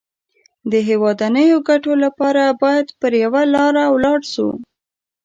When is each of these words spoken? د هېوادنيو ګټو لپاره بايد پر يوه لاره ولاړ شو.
د 0.71 0.73
هېوادنيو 0.89 1.57
ګټو 1.69 1.91
لپاره 2.03 2.43
بايد 2.61 2.87
پر 3.01 3.11
يوه 3.23 3.41
لاره 3.53 3.83
ولاړ 3.93 4.19
شو. 4.33 4.49